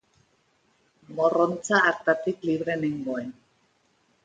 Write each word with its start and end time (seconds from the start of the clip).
Morrontza 1.19 1.83
hartatik 1.91 2.49
libre 2.51 2.81
nengoen. 2.83 3.31